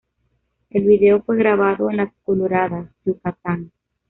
[0.71, 3.69] El video fue grabado en Las Coloradas, Yucatán.